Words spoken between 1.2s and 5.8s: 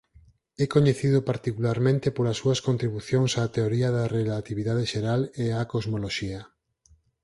particularmente polas súas contribucións á teoría da relatividade xeral e á